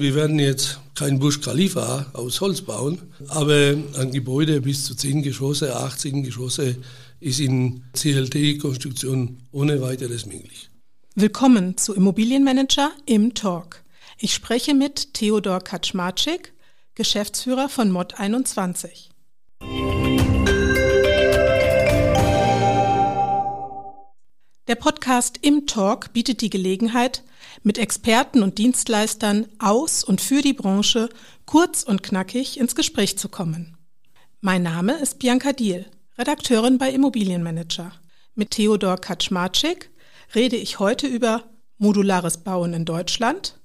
Wir 0.00 0.14
werden 0.14 0.38
jetzt 0.38 0.80
kein 0.94 1.18
Busch 1.18 1.42
Khalifa 1.42 2.06
aus 2.14 2.40
Holz 2.40 2.62
bauen, 2.62 2.98
aber 3.28 3.74
ein 3.98 4.10
Gebäude 4.10 4.62
bis 4.62 4.86
zu 4.86 4.94
10 4.94 5.22
Geschosse, 5.22 5.76
18 5.76 6.22
Geschosse 6.22 6.76
ist 7.20 7.40
in 7.40 7.84
CLT-Konstruktion 7.92 9.42
ohne 9.52 9.82
weiteres 9.82 10.24
möglich. 10.24 10.70
Willkommen 11.14 11.76
zu 11.76 11.94
Immobilienmanager 11.94 12.90
im 13.04 13.34
Talk. 13.34 13.82
Ich 14.18 14.32
spreche 14.32 14.72
mit 14.72 15.12
Theodor 15.12 15.60
Kaczmarczyk, 15.60 16.54
Geschäftsführer 16.94 17.68
von 17.68 17.90
Mod 17.90 18.14
21. 18.18 19.10
Der 24.68 24.76
Podcast 24.76 25.38
Im 25.42 25.66
Talk 25.66 26.14
bietet 26.14 26.40
die 26.40 26.48
Gelegenheit, 26.48 27.22
mit 27.62 27.78
Experten 27.78 28.42
und 28.42 28.58
Dienstleistern 28.58 29.46
aus 29.58 30.04
und 30.04 30.20
für 30.20 30.42
die 30.42 30.52
Branche 30.52 31.08
kurz 31.46 31.82
und 31.82 32.02
knackig 32.02 32.58
ins 32.58 32.74
Gespräch 32.74 33.18
zu 33.18 33.28
kommen. 33.28 33.76
Mein 34.40 34.62
Name 34.62 34.94
ist 34.94 35.18
Bianca 35.18 35.52
Diel, 35.52 35.86
Redakteurin 36.18 36.78
bei 36.78 36.90
Immobilienmanager. 36.90 37.92
Mit 38.34 38.50
Theodor 38.50 38.96
Kaczmarczyk 38.96 39.90
rede 40.34 40.56
ich 40.56 40.78
heute 40.78 41.06
über 41.06 41.44
modulares 41.78 42.38
Bauen 42.38 42.74
in 42.74 42.84
Deutschland, 42.84 43.58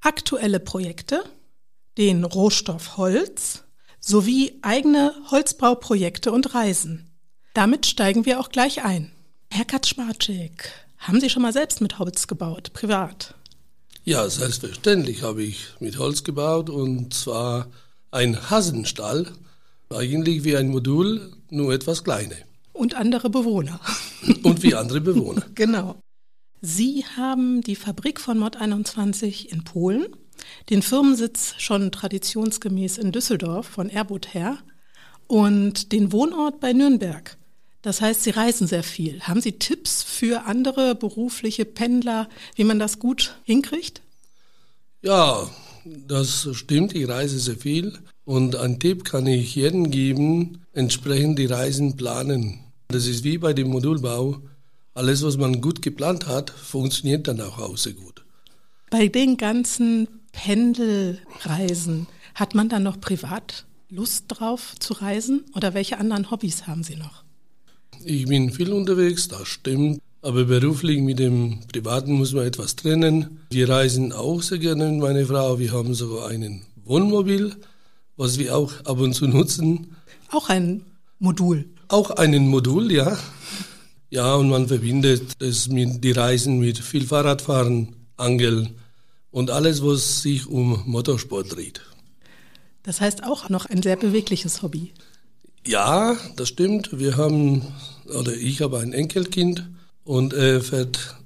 aktuelle 0.00 0.60
Projekte, 0.60 1.24
den 1.98 2.24
Rohstoff 2.24 2.96
Holz 2.96 3.64
sowie 4.00 4.58
eigene 4.62 5.14
Holzbauprojekte 5.30 6.32
und 6.32 6.54
Reisen. 6.54 7.10
Damit 7.54 7.86
steigen 7.86 8.24
wir 8.24 8.40
auch 8.40 8.48
gleich 8.48 8.82
ein. 8.84 9.12
Herr 9.50 9.64
Kaczmarczyk, 9.64 10.70
haben 11.00 11.20
Sie 11.20 11.30
schon 11.30 11.42
mal 11.42 11.52
selbst 11.52 11.80
mit 11.80 11.98
Holz 11.98 12.26
gebaut, 12.26 12.72
privat? 12.72 13.34
Ja, 14.04 14.28
selbstverständlich 14.28 15.22
habe 15.22 15.42
ich 15.42 15.66
mit 15.80 15.98
Holz 15.98 16.24
gebaut 16.24 16.70
und 16.70 17.12
zwar 17.12 17.66
ein 18.10 18.50
Hasenstall, 18.50 19.26
eigentlich 19.90 20.44
wie 20.44 20.56
ein 20.56 20.68
Modul, 20.68 21.32
nur 21.50 21.72
etwas 21.72 22.04
kleiner. 22.04 22.36
Und 22.72 22.94
andere 22.94 23.30
Bewohner. 23.30 23.80
und 24.42 24.62
wie 24.62 24.74
andere 24.74 25.00
Bewohner. 25.00 25.44
genau. 25.54 26.00
Sie 26.60 27.04
haben 27.16 27.62
die 27.62 27.76
Fabrik 27.76 28.20
von 28.20 28.38
Mod 28.38 28.56
21 28.56 29.50
in 29.50 29.64
Polen, 29.64 30.06
den 30.68 30.82
Firmensitz 30.82 31.54
schon 31.58 31.90
traditionsgemäß 31.90 32.98
in 32.98 33.12
Düsseldorf 33.12 33.66
von 33.66 33.88
Airbus 33.88 34.32
her 34.32 34.58
und 35.26 35.92
den 35.92 36.12
Wohnort 36.12 36.60
bei 36.60 36.72
Nürnberg. 36.72 37.38
Das 37.82 38.00
heißt, 38.00 38.22
Sie 38.22 38.30
reisen 38.30 38.66
sehr 38.66 38.82
viel. 38.82 39.20
Haben 39.22 39.40
Sie 39.40 39.52
Tipps 39.52 40.02
für 40.02 40.44
andere 40.46 40.94
berufliche 40.94 41.64
Pendler, 41.64 42.28
wie 42.54 42.64
man 42.64 42.78
das 42.78 42.98
gut 42.98 43.36
hinkriegt? 43.44 44.02
Ja, 45.02 45.48
das 45.84 46.48
stimmt. 46.52 46.94
Ich 46.94 47.08
reise 47.08 47.38
sehr 47.38 47.56
viel. 47.56 47.98
Und 48.24 48.54
ein 48.56 48.78
Tipp 48.78 49.04
kann 49.04 49.26
ich 49.26 49.54
jedem 49.54 49.90
geben, 49.90 50.62
entsprechend 50.72 51.38
die 51.38 51.46
Reisen 51.46 51.96
planen. 51.96 52.60
Das 52.88 53.06
ist 53.06 53.24
wie 53.24 53.38
bei 53.38 53.54
dem 53.54 53.68
Modulbau. 53.68 54.42
Alles, 54.92 55.22
was 55.22 55.38
man 55.38 55.60
gut 55.60 55.80
geplant 55.80 56.26
hat, 56.26 56.50
funktioniert 56.50 57.28
dann 57.28 57.40
auch 57.40 57.58
auch 57.58 57.78
sehr 57.78 57.94
gut. 57.94 58.24
Bei 58.90 59.08
den 59.08 59.36
ganzen 59.36 60.08
Pendelreisen, 60.32 62.06
hat 62.34 62.54
man 62.54 62.68
dann 62.68 62.82
noch 62.82 63.00
privat 63.00 63.66
Lust 63.88 64.24
drauf 64.28 64.74
zu 64.78 64.94
reisen? 64.94 65.44
Oder 65.54 65.74
welche 65.74 65.98
anderen 65.98 66.30
Hobbys 66.30 66.66
haben 66.66 66.82
Sie 66.82 66.96
noch? 66.96 67.24
Ich 68.04 68.26
bin 68.26 68.50
viel 68.50 68.72
unterwegs, 68.72 69.28
das 69.28 69.48
stimmt. 69.48 70.00
Aber 70.22 70.44
beruflich 70.44 71.00
mit 71.00 71.18
dem 71.18 71.60
Privaten 71.72 72.12
muss 72.12 72.32
man 72.32 72.46
etwas 72.46 72.76
trennen. 72.76 73.40
Wir 73.50 73.68
reisen 73.68 74.12
auch 74.12 74.42
sehr 74.42 74.58
gerne 74.58 74.90
mit 74.90 75.00
meiner 75.00 75.24
Frau. 75.24 75.58
Wir 75.58 75.72
haben 75.72 75.94
sogar 75.94 76.28
einen 76.28 76.62
Wohnmobil, 76.84 77.56
was 78.16 78.38
wir 78.38 78.56
auch 78.56 78.72
ab 78.84 79.00
und 79.00 79.14
zu 79.14 79.26
nutzen. 79.26 79.96
Auch 80.30 80.48
ein 80.50 80.84
Modul. 81.18 81.66
Auch 81.88 82.10
einen 82.10 82.48
Modul, 82.48 82.92
ja. 82.92 83.18
Ja, 84.10 84.34
und 84.34 84.50
man 84.50 84.68
verbindet 84.68 85.34
das 85.38 85.68
mit 85.68 86.04
die 86.04 86.12
Reisen 86.12 86.58
mit 86.58 86.78
viel 86.78 87.06
Fahrradfahren, 87.06 87.96
Angeln 88.16 88.74
und 89.30 89.50
alles, 89.50 89.84
was 89.84 90.22
sich 90.22 90.46
um 90.46 90.82
Motorsport 90.86 91.54
dreht. 91.54 91.80
Das 92.82 93.00
heißt 93.00 93.24
auch 93.24 93.48
noch 93.48 93.66
ein 93.66 93.82
sehr 93.82 93.96
bewegliches 93.96 94.62
Hobby. 94.62 94.92
Ja, 95.66 96.16
das 96.36 96.48
stimmt. 96.48 96.98
Wir 96.98 97.16
haben, 97.16 97.62
oder 98.18 98.32
ich 98.34 98.60
habe 98.62 98.78
ein 98.78 98.92
Enkelkind 98.92 99.68
und 100.04 100.32
er 100.32 100.60
fährt 100.60 101.16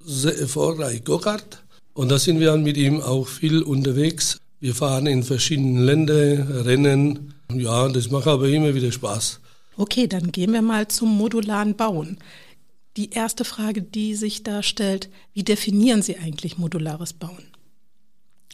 sehr 0.00 0.38
erfolgreich 0.38 1.04
Go-Kart. 1.04 1.62
Und 1.94 2.10
da 2.10 2.18
sind 2.18 2.40
wir 2.40 2.56
mit 2.56 2.76
ihm 2.76 3.00
auch 3.00 3.26
viel 3.26 3.62
unterwegs. 3.62 4.38
Wir 4.60 4.74
fahren 4.74 5.06
in 5.06 5.22
verschiedenen 5.22 5.84
Ländern, 5.84 6.50
Rennen. 6.62 7.34
Ja, 7.52 7.88
das 7.88 8.10
macht 8.10 8.26
aber 8.26 8.48
immer 8.48 8.74
wieder 8.74 8.92
Spaß. 8.92 9.40
Okay, 9.76 10.06
dann 10.06 10.30
gehen 10.30 10.52
wir 10.52 10.62
mal 10.62 10.88
zum 10.88 11.16
modularen 11.16 11.74
Bauen. 11.76 12.18
Die 12.96 13.10
erste 13.10 13.44
Frage, 13.44 13.82
die 13.82 14.14
sich 14.14 14.42
da 14.42 14.62
stellt, 14.62 15.08
wie 15.32 15.44
definieren 15.44 16.02
Sie 16.02 16.18
eigentlich 16.18 16.58
modulares 16.58 17.12
Bauen? 17.12 17.49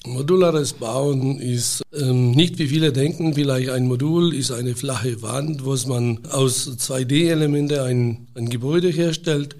Modulares 0.06 0.72
Bauen 0.72 1.40
ist 1.40 1.82
ähm, 1.92 2.30
nicht 2.30 2.58
wie 2.58 2.68
viele 2.68 2.92
denken, 2.92 3.34
vielleicht 3.34 3.70
ein 3.70 3.88
Modul 3.88 4.34
ist 4.34 4.52
eine 4.52 4.76
flache 4.76 5.20
Wand, 5.20 5.64
wo 5.64 5.76
man 5.88 6.24
aus 6.26 6.68
2D-Elementen 6.68 7.80
ein, 7.80 8.28
ein 8.34 8.48
Gebäude 8.48 8.88
herstellt, 8.88 9.56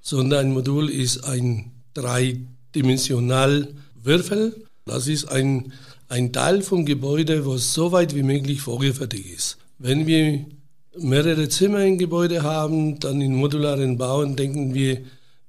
sondern 0.00 0.46
ein 0.46 0.52
Modul 0.52 0.90
ist 0.90 1.24
ein 1.24 1.70
dreidimensional 1.94 3.68
Würfel. 4.02 4.64
Das 4.84 5.06
ist 5.06 5.26
ein, 5.26 5.72
ein 6.08 6.32
Teil 6.32 6.62
vom 6.62 6.84
Gebäude, 6.84 7.46
was 7.46 7.72
so 7.72 7.92
weit 7.92 8.16
wie 8.16 8.24
möglich 8.24 8.62
vorgefertigt 8.62 9.32
ist. 9.32 9.58
Wenn 9.78 10.08
wir 10.08 10.44
mehrere 10.98 11.48
Zimmer 11.48 11.84
im 11.84 11.98
Gebäude 11.98 12.42
haben, 12.42 12.98
dann 12.98 13.20
in 13.20 13.36
modularen 13.36 13.96
Bauen 13.96 14.34
denken 14.34 14.74
wir 14.74 14.98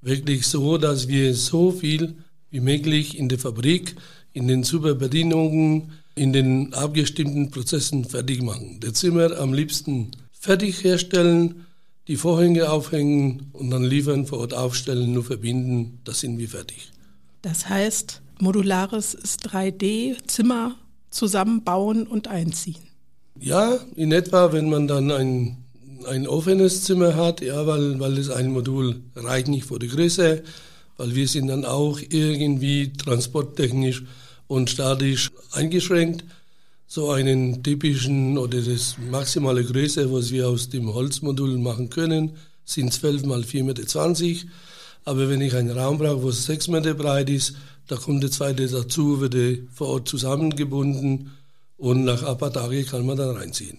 wirklich 0.02 0.46
so, 0.46 0.78
dass 0.78 1.08
wir 1.08 1.34
so 1.34 1.72
viel 1.72 2.16
wie 2.52 2.60
möglich 2.60 3.18
in 3.18 3.28
der 3.28 3.40
Fabrik 3.40 3.96
in 4.36 4.50
den 4.50 4.64
Superbedienungen, 4.64 5.94
in 6.14 6.34
den 6.34 6.74
abgestimmten 6.74 7.52
Prozessen 7.52 8.04
fertig 8.04 8.44
machen. 8.44 8.80
Das 8.82 8.94
Zimmer 8.94 9.40
am 9.40 9.54
liebsten 9.54 10.12
fertig 10.34 10.84
herstellen, 10.84 11.66
die 12.10 12.18
Vorhänge 12.18 12.70
aufhängen 12.70 13.50
und 13.54 13.72
dann 13.72 13.84
liefern, 13.84 14.28
vor 14.28 14.40
Ort 14.40 14.54
aufstellen, 14.54 15.14
nur 15.14 15.24
verbinden, 15.24 16.00
da 16.04 16.14
sind 16.14 16.38
wir 16.38 16.50
fertig. 16.50 16.92
Das 17.44 17.70
heißt, 17.70 18.22
modulares 18.40 19.14
ist 19.14 19.48
3D, 19.48 20.18
Zimmer 20.28 20.76
zusammenbauen 21.10 22.06
und 22.06 22.28
einziehen. 22.28 22.84
Ja, 23.40 23.80
in 23.96 24.12
etwa, 24.12 24.52
wenn 24.52 24.70
man 24.70 24.90
dann 24.90 25.12
ein, 25.12 25.58
ein 26.08 26.28
offenes 26.28 26.84
Zimmer 26.84 27.16
hat, 27.16 27.40
ja, 27.40 27.66
weil, 27.66 28.02
weil 28.02 28.18
es 28.18 28.30
ein 28.30 28.52
Modul 28.52 29.02
reicht 29.16 29.48
nicht 29.48 29.66
vor 29.66 29.80
die 29.80 29.88
Größe, 29.88 30.44
weil 30.98 31.16
wir 31.16 31.28
sind 31.28 31.48
dann 31.48 31.64
auch 31.64 32.00
irgendwie 32.10 32.92
transporttechnisch 32.92 34.04
und 34.48 34.70
statisch 34.70 35.32
eingeschränkt. 35.52 36.24
So 36.88 37.10
einen 37.12 37.64
typischen 37.64 38.38
oder 38.38 38.62
das 38.62 38.96
maximale 39.10 39.64
Größe, 39.64 40.12
was 40.14 40.32
wir 40.32 40.48
aus 40.48 40.70
dem 40.70 40.94
Holzmodul 40.94 41.58
machen 41.58 41.90
können, 41.90 42.38
sind 42.64 42.94
12 42.94 43.26
mal 43.26 43.42
4,20 43.42 43.64
Meter. 43.64 44.52
Aber 45.04 45.30
wenn 45.30 45.42
ich 45.42 45.56
einen 45.56 45.78
Raum 45.78 45.98
brauche, 45.98 46.24
wo 46.24 46.30
es 46.30 46.46
6 46.46 46.68
Meter 46.70 46.94
breit 46.94 47.30
ist, 47.30 47.56
da 47.88 47.96
kommt 47.96 48.24
der 48.24 48.32
zweite 48.32 48.68
dazu, 48.68 49.22
wird 49.22 49.36
vor 49.74 49.88
Ort 49.88 50.08
zusammengebunden 50.08 51.32
und 51.78 52.04
nach 52.04 52.24
ein 52.24 52.38
paar 52.38 52.54
Tagen 52.54 52.86
kann 52.86 53.06
man 53.06 53.18
dann 53.18 53.36
reinziehen. 53.36 53.78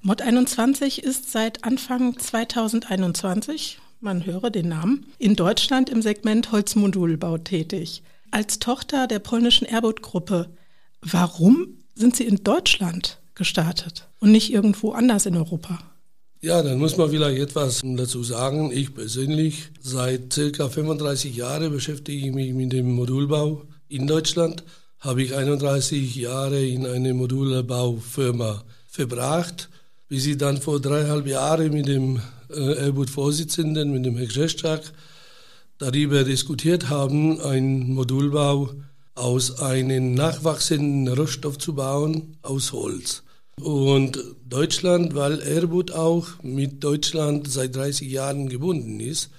Mod 0.00 0.22
21 0.22 1.02
ist 1.02 1.32
seit 1.32 1.64
Anfang 1.64 2.18
2021, 2.18 3.78
man 4.00 4.24
höre 4.24 4.50
den 4.50 4.68
Namen, 4.68 5.06
in 5.18 5.34
Deutschland 5.34 5.90
im 5.90 6.02
Segment 6.02 6.52
Holzmodulbau 6.52 7.38
tätig 7.38 8.02
als 8.30 8.58
Tochter 8.58 9.06
der 9.06 9.18
polnischen 9.18 9.66
Airbus-Gruppe. 9.66 10.50
Warum 11.00 11.78
sind 11.94 12.16
Sie 12.16 12.24
in 12.24 12.42
Deutschland 12.44 13.18
gestartet 13.34 14.08
und 14.20 14.32
nicht 14.32 14.52
irgendwo 14.52 14.92
anders 14.92 15.26
in 15.26 15.36
Europa? 15.36 15.78
Ja, 16.40 16.62
dann 16.62 16.78
muss 16.78 16.96
man 16.96 17.10
vielleicht 17.10 17.40
etwas 17.40 17.80
dazu 17.82 18.22
sagen. 18.22 18.70
Ich 18.72 18.94
persönlich 18.94 19.70
seit 19.80 20.32
circa 20.32 20.68
35 20.68 21.34
Jahren 21.34 21.72
beschäftige 21.72 22.28
ich 22.28 22.32
mich 22.32 22.52
mit 22.54 22.72
dem 22.72 22.92
Modulbau 22.92 23.62
in 23.88 24.06
Deutschland. 24.06 24.62
Habe 25.00 25.22
ich 25.24 25.34
31 25.34 26.14
Jahre 26.14 26.64
in 26.64 26.86
einer 26.86 27.14
Modulbaufirma 27.14 28.62
verbracht, 28.88 29.68
bis 30.08 30.26
ich 30.26 30.38
dann 30.38 30.60
vor 30.60 30.80
dreieinhalb 30.80 31.26
Jahren 31.26 31.72
mit 31.72 31.88
dem 31.88 32.20
äh, 32.50 32.84
Airbus-Vorsitzenden, 32.84 33.92
mit 33.92 34.06
dem 34.06 34.16
Herrn 34.16 34.28
Grzeszczak, 34.28 34.92
darüber 35.78 36.24
diskutiert 36.24 36.88
haben, 36.88 37.40
einen 37.40 37.94
Modulbau 37.94 38.70
aus 39.14 39.60
einem 39.60 40.14
nachwachsenden 40.14 41.12
Rohstoff 41.12 41.58
zu 41.58 41.74
bauen, 41.74 42.36
aus 42.42 42.72
Holz. 42.72 43.22
Und 43.60 44.22
Deutschland, 44.48 45.14
weil 45.14 45.40
Airbus 45.40 45.90
auch 45.90 46.28
mit 46.42 46.84
Deutschland 46.84 47.50
seit 47.50 47.74
30 47.74 48.08
Jahren 48.08 48.48
gebunden 48.48 49.00
ist, 49.00 49.30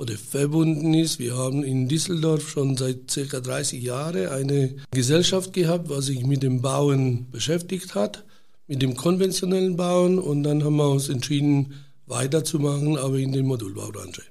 oder 0.00 0.16
verbunden 0.16 0.94
ist. 0.94 1.18
Wir 1.18 1.36
haben 1.36 1.62
in 1.62 1.86
Düsseldorf 1.86 2.48
schon 2.48 2.74
seit 2.74 3.10
circa 3.10 3.40
30 3.40 3.82
Jahren 3.82 4.28
eine 4.28 4.74
Gesellschaft 4.90 5.52
gehabt, 5.52 5.90
was 5.90 6.06
sich 6.06 6.24
mit 6.24 6.42
dem 6.42 6.62
Bauen 6.62 7.26
beschäftigt 7.30 7.94
hat, 7.94 8.24
mit 8.66 8.80
dem 8.80 8.96
konventionellen 8.96 9.76
Bauen 9.76 10.18
und 10.18 10.42
dann 10.42 10.64
haben 10.64 10.76
wir 10.76 10.88
uns 10.88 11.10
entschieden, 11.10 11.74
weiterzumachen, 12.06 12.96
aber 12.96 13.18
in 13.18 13.32
der 13.32 13.42
Modulbaubranche. 13.42 14.22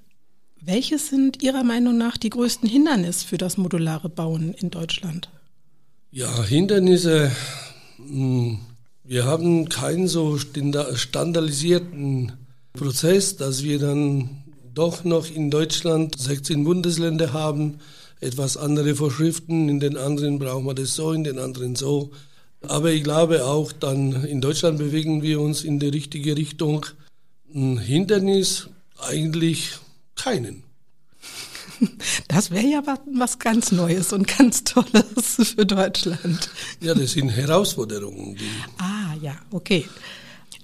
Welches 0.61 1.07
sind 1.07 1.41
Ihrer 1.41 1.63
Meinung 1.63 1.97
nach 1.97 2.17
die 2.17 2.29
größten 2.29 2.67
Hindernisse 2.67 3.25
für 3.25 3.37
das 3.37 3.57
modulare 3.57 4.09
Bauen 4.09 4.53
in 4.53 4.69
Deutschland? 4.69 5.29
Ja, 6.11 6.43
Hindernisse. 6.43 7.31
Hm, 7.97 8.59
wir 9.03 9.25
haben 9.25 9.69
keinen 9.69 10.07
so 10.07 10.37
standardisierten 10.37 12.33
Prozess, 12.73 13.37
dass 13.37 13.63
wir 13.63 13.79
dann 13.79 14.43
doch 14.73 15.03
noch 15.03 15.29
in 15.29 15.49
Deutschland 15.49 16.19
16 16.19 16.63
Bundesländer 16.63 17.33
haben, 17.33 17.79
etwas 18.19 18.57
andere 18.57 18.95
Vorschriften, 18.95 19.69
in 19.69 19.79
den 19.79 19.97
anderen 19.97 20.39
brauchen 20.39 20.65
wir 20.65 20.73
das 20.73 20.93
so, 20.93 21.13
in 21.13 21.23
den 21.23 21.39
anderen 21.39 21.75
so. 21.75 22.11
Aber 22.61 22.91
ich 22.91 23.03
glaube 23.03 23.45
auch 23.45 23.71
dann 23.71 24.25
in 24.25 24.41
Deutschland 24.41 24.77
bewegen 24.77 25.21
wir 25.21 25.39
uns 25.39 25.63
in 25.63 25.79
die 25.79 25.87
richtige 25.87 26.35
Richtung. 26.35 26.85
Ein 27.53 27.77
Hindernis 27.77 28.67
eigentlich 28.97 29.79
keinen. 30.23 30.63
Das 32.27 32.51
wäre 32.51 32.67
ja 32.67 32.83
was 33.13 33.39
ganz 33.39 33.71
Neues 33.71 34.11
und 34.11 34.27
ganz 34.27 34.63
Tolles 34.63 35.53
für 35.55 35.65
Deutschland. 35.65 36.49
Ja, 36.81 36.93
das 36.93 37.11
sind 37.11 37.29
Herausforderungen. 37.29 38.37
ah, 38.77 39.15
ja, 39.21 39.35
okay. 39.51 39.87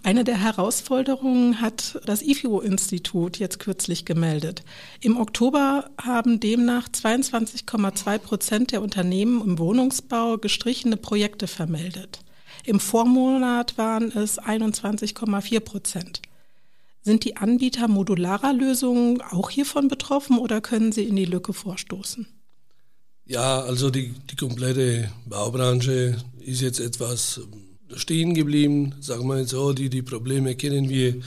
Eine 0.03 0.23
der 0.23 0.39
Herausforderungen 0.39 1.61
hat 1.61 1.99
das 2.05 2.21
IFO-Institut 2.21 3.39
jetzt 3.39 3.57
kürzlich 3.57 4.05
gemeldet. 4.05 4.63
Im 5.01 5.17
Oktober 5.17 5.89
haben 5.99 6.39
demnach 6.39 6.87
22,2 6.89 8.19
Prozent 8.19 8.71
der 8.71 8.83
Unternehmen 8.83 9.41
im 9.41 9.57
Wohnungsbau 9.57 10.37
gestrichene 10.37 10.97
Projekte 10.97 11.47
vermeldet. 11.47 12.19
Im 12.65 12.79
Vormonat 12.79 13.79
waren 13.79 14.11
es 14.11 14.39
21,4 14.39 15.59
Prozent. 15.61 16.21
Sind 17.05 17.23
die 17.23 17.37
Anbieter 17.37 17.87
modularer 17.87 18.51
Lösungen 18.51 19.21
auch 19.21 19.51
hiervon 19.51 19.89
betroffen 19.89 20.39
oder 20.39 20.59
können 20.59 20.91
sie 20.91 21.03
in 21.03 21.15
die 21.15 21.25
Lücke 21.25 21.53
vorstoßen? 21.53 22.25
Ja, 23.25 23.61
also 23.61 23.91
die, 23.91 24.15
die 24.31 24.35
komplette 24.35 25.11
Baubranche 25.27 26.17
ist 26.39 26.61
jetzt 26.61 26.79
etwas 26.79 27.41
stehen 27.93 28.33
geblieben, 28.33 28.95
sagen 29.01 29.27
wir 29.27 29.45
so, 29.45 29.71
die, 29.73 29.89
die 29.89 30.01
Probleme 30.01 30.55
kennen 30.55 30.89
wir. 30.89 31.21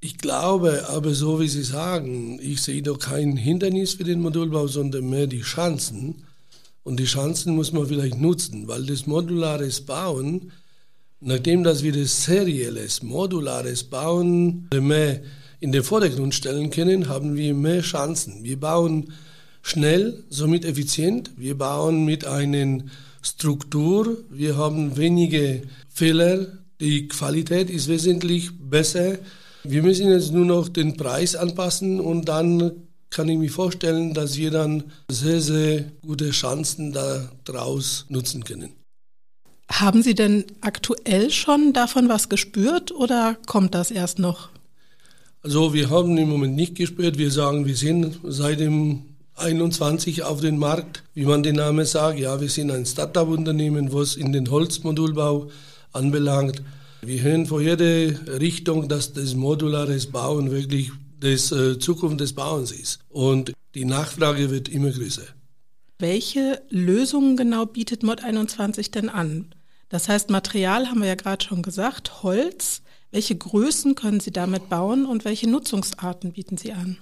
Ich 0.00 0.16
glaube 0.16 0.88
aber, 0.88 1.12
so 1.12 1.38
wie 1.40 1.48
Sie 1.48 1.62
sagen, 1.62 2.38
ich 2.40 2.62
sehe 2.62 2.80
doch 2.80 2.98
kein 2.98 3.36
Hindernis 3.36 3.92
für 3.94 4.04
den 4.04 4.22
Modulbau, 4.22 4.66
sondern 4.66 5.10
mehr 5.10 5.26
die 5.26 5.42
Chancen. 5.42 6.24
Und 6.84 7.00
die 7.00 7.04
Chancen 7.04 7.54
muss 7.54 7.72
man 7.72 7.86
vielleicht 7.86 8.18
nutzen, 8.18 8.66
weil 8.66 8.86
das 8.86 9.06
modulares 9.06 9.82
Bauen 9.82 10.52
Nachdem 11.20 11.64
dass 11.64 11.82
wir 11.82 11.92
das 11.92 12.24
serielles, 12.24 13.02
modulares 13.02 13.84
Bauen 13.84 14.68
mehr 14.72 15.20
in 15.60 15.72
den 15.72 15.82
Vordergrund 15.82 16.34
stellen 16.34 16.70
können, 16.70 17.08
haben 17.08 17.36
wir 17.36 17.54
mehr 17.54 17.80
Chancen. 17.82 18.44
Wir 18.44 18.60
bauen 18.60 19.12
schnell, 19.62 20.22
somit 20.30 20.64
effizient. 20.64 21.32
Wir 21.36 21.58
bauen 21.58 22.04
mit 22.04 22.24
einer 22.24 22.84
Struktur. 23.20 24.18
Wir 24.30 24.56
haben 24.56 24.96
wenige 24.96 25.62
Fehler. 25.88 26.46
Die 26.80 27.08
Qualität 27.08 27.68
ist 27.68 27.88
wesentlich 27.88 28.50
besser. 28.58 29.18
Wir 29.64 29.82
müssen 29.82 30.10
jetzt 30.10 30.32
nur 30.32 30.46
noch 30.46 30.68
den 30.68 30.96
Preis 30.96 31.34
anpassen 31.34 31.98
und 31.98 32.28
dann 32.28 32.72
kann 33.10 33.28
ich 33.28 33.38
mir 33.38 33.50
vorstellen, 33.50 34.14
dass 34.14 34.36
wir 34.36 34.52
dann 34.52 34.84
sehr, 35.10 35.40
sehr 35.40 35.84
gute 36.02 36.30
Chancen 36.30 36.92
daraus 37.44 38.06
nutzen 38.08 38.44
können. 38.44 38.74
Haben 39.70 40.02
Sie 40.02 40.14
denn 40.14 40.44
aktuell 40.60 41.30
schon 41.30 41.72
davon 41.72 42.08
was 42.08 42.28
gespürt 42.28 42.90
oder 42.90 43.36
kommt 43.46 43.74
das 43.74 43.90
erst 43.90 44.18
noch? 44.18 44.48
Also 45.42 45.72
wir 45.72 45.90
haben 45.90 46.16
im 46.18 46.28
Moment 46.28 46.56
nicht 46.56 46.74
gespürt. 46.74 47.18
Wir 47.18 47.30
sagen, 47.30 47.66
wir 47.66 47.76
sind 47.76 48.18
seit 48.24 48.60
dem 48.60 49.02
21 49.36 50.24
auf 50.24 50.40
den 50.40 50.58
Markt, 50.58 51.04
wie 51.14 51.26
man 51.26 51.42
den 51.42 51.56
Namen 51.56 51.86
sagt. 51.86 52.18
Ja, 52.18 52.40
wir 52.40 52.48
sind 52.48 52.70
ein 52.70 52.86
Startup-Unternehmen, 52.86 53.92
was 53.92 54.16
in 54.16 54.32
den 54.32 54.50
Holzmodulbau 54.50 55.48
anbelangt. 55.92 56.62
Wir 57.02 57.22
hören 57.22 57.46
vor 57.46 57.60
jeder 57.60 58.40
Richtung, 58.40 58.88
dass 58.88 59.12
das 59.12 59.34
modulares 59.34 60.06
Bauen 60.06 60.50
wirklich 60.50 60.90
das 61.20 61.52
äh, 61.52 61.78
Zukunft 61.78 62.20
des 62.20 62.32
Bauens 62.32 62.72
ist. 62.72 62.98
Und 63.08 63.52
die 63.74 63.84
Nachfrage 63.84 64.50
wird 64.50 64.68
immer 64.68 64.90
größer. 64.90 65.22
Welche 66.00 66.60
Lösungen 66.70 67.36
genau 67.36 67.66
bietet 67.66 68.02
Mod 68.02 68.22
21 68.22 68.90
denn 68.90 69.08
an? 69.08 69.46
Das 69.88 70.08
heißt, 70.08 70.30
Material 70.30 70.88
haben 70.88 71.00
wir 71.00 71.08
ja 71.08 71.14
gerade 71.14 71.44
schon 71.44 71.62
gesagt, 71.62 72.22
Holz. 72.22 72.82
Welche 73.10 73.36
Größen 73.36 73.94
können 73.94 74.20
Sie 74.20 74.32
damit 74.32 74.68
bauen 74.68 75.06
und 75.06 75.24
welche 75.24 75.48
Nutzungsarten 75.48 76.32
bieten 76.32 76.58
Sie 76.58 76.72
an? 76.72 76.98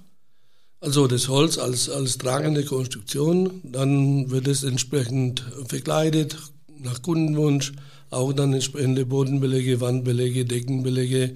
Also 0.80 1.08
das 1.08 1.28
Holz 1.28 1.58
als, 1.58 1.90
als 1.90 2.18
tragende 2.18 2.64
Konstruktion, 2.64 3.60
dann 3.64 4.30
wird 4.30 4.46
es 4.46 4.62
entsprechend 4.62 5.44
verkleidet 5.66 6.36
nach 6.78 7.02
Kundenwunsch, 7.02 7.72
auch 8.10 8.32
dann 8.32 8.52
entsprechende 8.52 9.04
Bodenbeläge, 9.04 9.80
Wandbeläge, 9.80 10.44
Deckenbeläge 10.44 11.34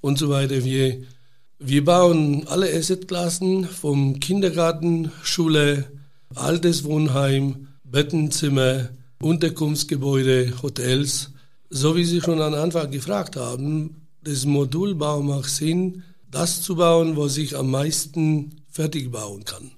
und 0.00 0.18
so 0.18 0.28
weiter. 0.28 0.62
Wir, 0.62 1.02
wir 1.58 1.84
bauen 1.84 2.46
alle 2.46 2.72
Assetklassen 2.72 3.64
vom 3.64 4.20
Kindergarten, 4.20 5.10
Schule, 5.22 5.90
altes 6.34 6.84
Wohnheim, 6.84 7.68
Bettenzimmer, 7.82 8.90
Unterkunftsgebäude, 9.22 10.52
Hotels. 10.62 11.30
So 11.70 11.96
wie 11.96 12.04
Sie 12.04 12.20
schon 12.20 12.40
am 12.40 12.54
Anfang 12.54 12.90
gefragt 12.90 13.36
haben, 13.36 14.02
das 14.22 14.44
Modulbau 14.44 15.22
macht 15.22 15.50
Sinn, 15.50 16.02
das 16.30 16.62
zu 16.62 16.76
bauen, 16.76 17.16
was 17.16 17.36
ich 17.36 17.56
am 17.56 17.70
meisten 17.70 18.62
fertig 18.70 19.10
bauen 19.10 19.44
kann. 19.44 19.70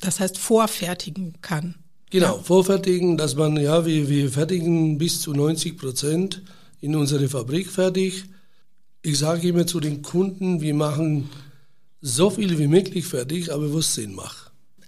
Das 0.00 0.20
heißt, 0.20 0.38
vorfertigen 0.38 1.34
kann. 1.40 1.74
Genau, 2.10 2.36
ja. 2.36 2.42
vorfertigen, 2.42 3.16
dass 3.16 3.34
man, 3.34 3.56
ja, 3.56 3.84
wir, 3.84 4.08
wir 4.08 4.30
fertigen 4.30 4.98
bis 4.98 5.20
zu 5.20 5.32
90 5.32 5.76
Prozent 5.76 6.42
in 6.80 6.94
unserer 6.94 7.28
Fabrik 7.28 7.70
fertig. 7.70 8.24
Ich 9.02 9.18
sage 9.18 9.48
immer 9.48 9.66
zu 9.66 9.80
den 9.80 10.02
Kunden, 10.02 10.60
wir 10.60 10.74
machen 10.74 11.30
so 12.00 12.30
viel 12.30 12.58
wie 12.58 12.68
möglich 12.68 13.06
fertig, 13.06 13.52
aber 13.52 13.74
was 13.74 13.94
Sinn 13.94 14.14
macht. 14.14 14.45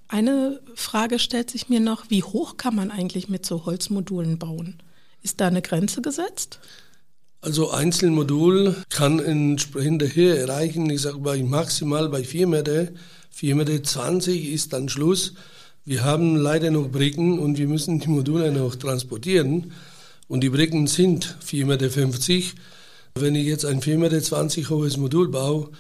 Eine 0.09 0.61
Frage 0.75 1.19
stellt 1.19 1.51
sich 1.51 1.69
mir 1.69 1.81
noch, 1.81 2.09
wie 2.09 2.23
hoch 2.23 2.57
kann 2.57 2.75
man 2.75 2.91
eigentlich 2.91 3.29
mit 3.29 3.45
so 3.45 3.67
Holzmodulen 3.67 4.39
bauen? 4.39 4.79
Ist 5.23 5.41
da 5.41 5.49
eine 5.49 5.61
Grenze 5.61 6.01
gesetzt? 6.01 6.61
Also 7.43 7.71
Einzelmodul 7.71 8.75
kann 8.89 9.21
entsprechende 9.21 10.15
Höhe 10.15 10.37
erreichen. 10.37 10.89
Ich 10.89 11.03
sage 11.03 11.19
mal 11.19 11.41
maximal 11.43 12.09
bei 12.09 12.25
4 12.25 12.47
Meter. 12.47 12.89
4 13.31 13.55
Meter 13.55 13.83
20 13.83 14.51
ist 14.51 14.73
dann 14.73 14.89
Schluss. 14.89 15.35
Wir 15.85 16.05
haben 16.05 16.37
leider 16.37 16.71
noch 16.71 16.89
Brücken 16.89 17.39
und 17.39 17.59
wir 17.59 17.69
müssen 17.69 18.01
die 18.01 18.09
Module 18.09 18.51
noch 18.51 18.77
transportieren. 18.77 19.73
Und 20.27 20.41
die 20.41 20.51
Brücken 20.51 20.87
sind 20.87 21.37
4,50 21.47 21.65
Meter. 21.67 22.61
Wenn 23.15 23.35
ich 23.35 23.47
jetzt 23.47 23.65
ein 23.67 23.81
4,20 23.81 23.97
Meter 23.99 24.71
hohes 24.71 24.97
Modul 24.97 25.29
baue, 25.29 25.71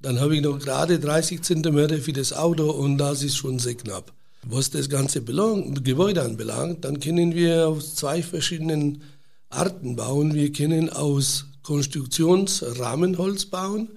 dann 0.00 0.20
habe 0.20 0.36
ich 0.36 0.42
noch 0.42 0.58
gerade 0.58 0.98
30 0.98 1.42
Zentimeter 1.42 1.98
für 1.98 2.12
das 2.12 2.32
Auto 2.32 2.70
und 2.70 2.98
das 2.98 3.22
ist 3.22 3.36
schon 3.36 3.58
sehr 3.58 3.74
knapp. 3.74 4.12
Was 4.44 4.70
das 4.70 4.88
ganze 4.88 5.22
Gebäude 5.22 6.22
anbelangt, 6.22 6.84
dann 6.84 7.00
können 7.00 7.34
wir 7.34 7.68
aus 7.68 7.96
zwei 7.96 8.22
verschiedenen 8.22 9.02
Arten 9.50 9.96
bauen. 9.96 10.34
Wir 10.34 10.52
können 10.52 10.90
aus 10.90 11.46
Konstruktionsrahmenholz 11.62 13.46
bauen. 13.46 13.88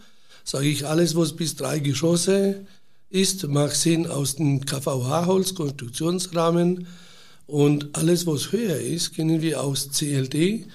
Sage 0.44 0.68
ich, 0.68 0.88
alles, 0.88 1.16
was 1.16 1.36
bis 1.36 1.56
drei 1.56 1.80
Geschosse 1.80 2.66
ist, 3.10 3.48
macht 3.48 3.76
Sinn 3.76 4.08
aus 4.08 4.38
dem 4.38 4.66
KVH-Holz, 4.66 5.54
Konstruktionsrahmen. 5.54 6.88
Und 7.46 7.96
alles, 7.96 8.26
was 8.26 8.52
höher 8.52 8.80
ist, 8.80 9.16
können 9.16 9.42
wir 9.42 9.62
aus 9.62 9.90
CLT, 9.90 10.34
die 10.34 10.66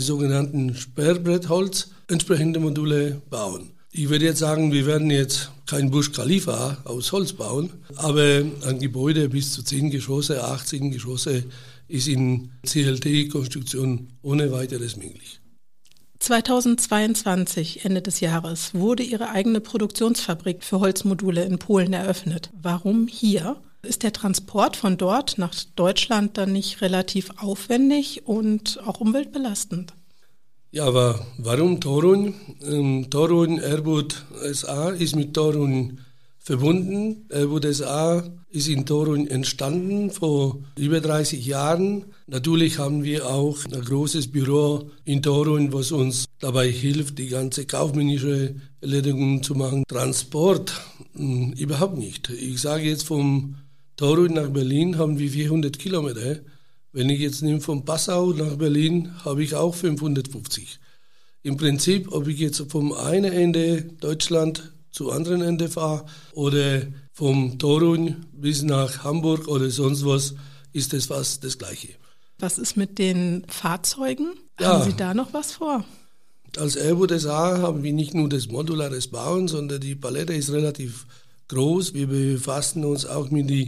sogenannten 0.00 0.74
Sperrbrettholz, 0.74 1.88
entsprechende 2.08 2.60
Module 2.60 3.22
bauen. 3.30 3.73
Ich 3.96 4.08
würde 4.08 4.24
jetzt 4.24 4.40
sagen, 4.40 4.72
wir 4.72 4.86
werden 4.86 5.08
jetzt 5.08 5.52
kein 5.66 5.92
Busch 5.92 6.10
Khalifa 6.10 6.78
aus 6.82 7.12
Holz 7.12 7.32
bauen, 7.32 7.70
aber 7.94 8.42
ein 8.66 8.80
Gebäude 8.80 9.28
bis 9.28 9.52
zu 9.52 9.62
10 9.62 9.90
Geschosse, 9.90 10.42
18 10.42 10.90
Geschosse 10.90 11.44
ist 11.86 12.08
in 12.08 12.50
CLT-Konstruktion 12.66 14.08
ohne 14.20 14.50
weiteres 14.50 14.96
möglich. 14.96 15.38
2022, 16.18 17.84
Ende 17.84 18.02
des 18.02 18.18
Jahres, 18.18 18.74
wurde 18.74 19.04
Ihre 19.04 19.30
eigene 19.30 19.60
Produktionsfabrik 19.60 20.64
für 20.64 20.80
Holzmodule 20.80 21.44
in 21.44 21.60
Polen 21.60 21.92
eröffnet. 21.92 22.50
Warum 22.60 23.06
hier? 23.06 23.62
Ist 23.82 24.02
der 24.02 24.12
Transport 24.12 24.76
von 24.76 24.96
dort 24.96 25.38
nach 25.38 25.54
Deutschland 25.76 26.36
dann 26.36 26.52
nicht 26.52 26.80
relativ 26.80 27.30
aufwendig 27.36 28.26
und 28.26 28.80
auch 28.84 28.98
umweltbelastend? 28.98 29.92
Ja, 30.74 30.86
aber 30.86 31.24
warum 31.38 31.78
Torun? 31.80 32.34
Ähm, 32.66 33.06
Torun 33.08 33.60
Airbus 33.60 34.24
SA 34.54 34.90
ist 34.90 35.14
mit 35.14 35.32
Torun 35.32 36.00
verbunden. 36.40 37.26
Airbus 37.30 37.78
SA 37.78 38.24
ist 38.50 38.66
in 38.66 38.84
Torun 38.84 39.28
entstanden 39.28 40.10
vor 40.10 40.64
über 40.76 41.00
30 41.00 41.46
Jahren. 41.46 42.06
Natürlich 42.26 42.80
haben 42.80 43.04
wir 43.04 43.28
auch 43.30 43.56
ein 43.66 43.82
großes 43.82 44.32
Büro 44.32 44.90
in 45.04 45.22
Torun, 45.22 45.72
was 45.72 45.92
uns 45.92 46.24
dabei 46.40 46.68
hilft, 46.72 47.18
die 47.18 47.28
ganze 47.28 47.66
kaufmännische 47.66 48.56
Erledigung 48.80 49.44
zu 49.44 49.54
machen. 49.54 49.84
Transport 49.86 50.72
mh, 51.14 51.20
hm, 51.20 51.52
überhaupt 51.52 51.98
nicht. 51.98 52.30
Ich 52.30 52.60
sage 52.60 52.88
jetzt 52.88 53.04
vom 53.04 53.54
Torun 53.94 54.34
nach 54.34 54.48
Berlin 54.48 54.98
haben 54.98 55.20
wir 55.20 55.30
400 55.30 55.78
Kilometer. 55.78 56.40
Wenn 56.94 57.10
ich 57.10 57.18
jetzt 57.18 57.42
nehme 57.42 57.60
von 57.60 57.84
Passau 57.84 58.32
nach 58.32 58.54
Berlin, 58.54 59.10
habe 59.24 59.42
ich 59.42 59.56
auch 59.56 59.74
550. 59.74 60.78
Im 61.42 61.56
Prinzip, 61.56 62.12
ob 62.12 62.28
ich 62.28 62.38
jetzt 62.38 62.70
vom 62.70 62.92
einen 62.92 63.32
Ende 63.32 63.82
Deutschland 63.82 64.72
zu 64.92 65.10
anderen 65.10 65.42
Ende 65.42 65.68
fahre 65.68 66.06
oder 66.34 66.82
vom 67.12 67.58
Torun 67.58 68.26
bis 68.32 68.62
nach 68.62 69.02
Hamburg 69.02 69.48
oder 69.48 69.70
sonst 69.70 70.06
was, 70.06 70.36
ist 70.72 70.92
das 70.92 71.06
fast 71.06 71.42
das 71.42 71.58
Gleiche. 71.58 71.88
Was 72.38 72.58
ist 72.58 72.76
mit 72.76 73.00
den 73.00 73.44
Fahrzeugen? 73.48 74.28
Ja, 74.60 74.74
haben 74.74 74.88
Sie 74.88 74.96
da 74.96 75.14
noch 75.14 75.32
was 75.32 75.50
vor? 75.50 75.84
Als 76.56 76.76
Airbus 76.76 77.22
SA 77.22 77.58
haben 77.58 77.82
wir 77.82 77.92
nicht 77.92 78.14
nur 78.14 78.28
das 78.28 78.46
modulares 78.46 79.08
Bauen, 79.08 79.48
sondern 79.48 79.80
die 79.80 79.96
Palette 79.96 80.32
ist 80.32 80.52
relativ 80.52 81.06
groß. 81.48 81.92
Wir 81.92 82.06
befassen 82.06 82.84
uns 82.84 83.04
auch 83.04 83.32
mit 83.32 83.50
der 83.50 83.66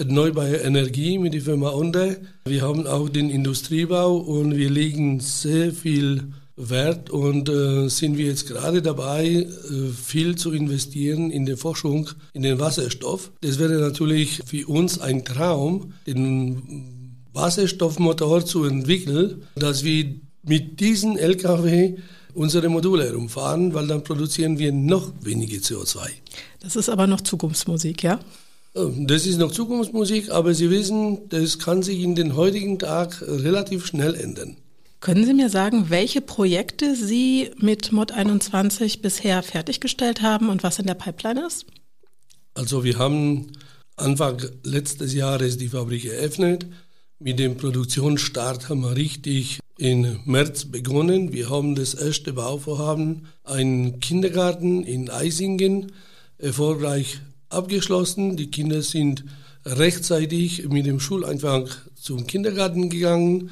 erneuerbaren 0.00 0.54
Energie, 0.54 1.18
mit 1.18 1.34
der 1.34 1.42
Firma 1.42 1.70
Onde. 1.70 2.20
Wir 2.44 2.62
haben 2.62 2.86
auch 2.86 3.08
den 3.08 3.30
Industriebau 3.30 4.16
und 4.16 4.56
wir 4.56 4.70
legen 4.70 5.20
sehr 5.20 5.72
viel 5.72 6.32
Wert 6.56 7.10
und 7.10 7.48
äh, 7.48 7.88
sind 7.88 8.18
wir 8.18 8.26
jetzt 8.26 8.46
gerade 8.46 8.82
dabei, 8.82 9.26
äh, 9.26 9.46
viel 9.94 10.36
zu 10.36 10.52
investieren 10.52 11.30
in 11.30 11.46
die 11.46 11.56
Forschung, 11.56 12.10
in 12.32 12.42
den 12.42 12.58
Wasserstoff. 12.58 13.30
Das 13.40 13.58
wäre 13.58 13.74
natürlich 13.74 14.40
für 14.44 14.66
uns 14.66 15.00
ein 15.00 15.24
Traum, 15.24 15.92
den 16.06 17.22
Wasserstoffmotor 17.32 18.44
zu 18.44 18.64
entwickeln, 18.64 19.42
dass 19.54 19.84
wir 19.84 20.14
mit 20.42 20.80
diesen 20.80 21.16
LKW 21.16 21.96
unsere 22.34 22.68
Module 22.68 23.04
herumfahren, 23.04 23.74
weil 23.74 23.86
dann 23.86 24.04
produzieren 24.04 24.58
wir 24.58 24.72
noch 24.72 25.12
weniger 25.20 25.58
CO2. 25.58 25.98
Das 26.60 26.76
ist 26.76 26.88
aber 26.88 27.06
noch 27.06 27.20
Zukunftsmusik, 27.20 28.02
ja? 28.02 28.20
Ähm, 28.74 29.06
das 29.06 29.26
ist 29.26 29.38
noch 29.38 29.52
Zukunftsmusik, 29.52 30.30
aber 30.30 30.54
Sie 30.54 30.70
wissen, 30.70 31.28
das 31.28 31.58
kann 31.58 31.82
sich 31.82 32.00
in 32.00 32.14
den 32.14 32.36
heutigen 32.36 32.78
Tag 32.78 33.22
relativ 33.22 33.86
schnell 33.86 34.14
ändern. 34.14 34.56
Können 35.00 35.24
Sie 35.24 35.32
mir 35.32 35.48
sagen, 35.48 35.86
welche 35.88 36.20
Projekte 36.20 36.94
Sie 36.94 37.50
mit 37.56 37.90
Mod 37.90 38.12
21 38.12 39.00
bisher 39.00 39.42
fertiggestellt 39.42 40.20
haben 40.20 40.50
und 40.50 40.62
was 40.62 40.78
in 40.78 40.86
der 40.86 40.94
Pipeline 40.94 41.46
ist? 41.46 41.64
Also 42.52 42.84
wir 42.84 42.98
haben 42.98 43.52
Anfang 43.96 44.42
letztes 44.62 45.14
Jahres 45.14 45.56
die 45.56 45.68
Fabrik 45.68 46.04
eröffnet. 46.04 46.66
Mit 47.18 47.38
dem 47.38 47.56
Produktionsstart 47.56 48.68
haben 48.68 48.82
wir 48.82 48.96
richtig 48.96 49.60
im 49.78 50.20
März 50.26 50.66
begonnen. 50.66 51.32
Wir 51.32 51.48
haben 51.48 51.74
das 51.74 51.94
erste 51.94 52.34
Bauvorhaben, 52.34 53.26
einen 53.44 54.00
Kindergarten 54.00 54.82
in 54.82 55.08
Eisingen, 55.08 55.92
erfolgreich 56.36 57.20
abgeschlossen. 57.50 58.36
Die 58.36 58.50
Kinder 58.50 58.82
sind 58.82 59.24
rechtzeitig 59.66 60.68
mit 60.68 60.86
dem 60.86 61.00
Schuleinfang 61.00 61.68
zum 61.94 62.26
Kindergarten 62.26 62.88
gegangen. 62.88 63.50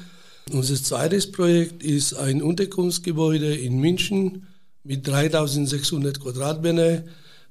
Unser 0.51 0.75
zweites 0.75 1.31
Projekt 1.31 1.83
ist 1.83 2.13
ein 2.13 2.41
Unterkunftsgebäude 2.41 3.53
in 3.55 3.79
München 3.79 4.47
mit 4.83 5.07
3600 5.07 6.19
Quadratmeter. 6.19 7.03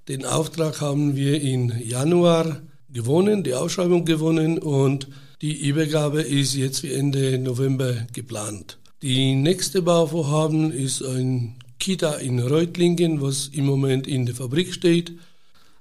Den 0.09 0.25
Auftrag 0.25 0.81
haben 0.81 1.14
wir 1.14 1.40
im 1.40 1.73
Januar 1.81 2.62
gewonnen, 2.90 3.45
die 3.45 3.55
Ausschreibung 3.55 4.05
gewonnen 4.05 4.59
und 4.59 5.09
die 5.40 5.69
Übergabe 5.69 6.23
ist 6.23 6.55
jetzt 6.55 6.81
für 6.81 6.93
Ende 6.93 7.38
November 7.38 8.07
geplant. 8.12 8.78
Die 9.02 9.37
nächste 9.37 9.83
Bauvorhaben 9.83 10.73
ist 10.73 11.02
ein 11.02 11.55
Kita 11.78 12.14
in 12.14 12.40
Reutlingen, 12.40 13.21
was 13.21 13.47
im 13.52 13.67
Moment 13.67 14.09
in 14.09 14.26
der 14.26 14.35
Fabrik 14.35 14.75
steht. 14.75 15.12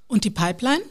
Und 0.08 0.24
die 0.24 0.30
Pipeline? 0.30 0.84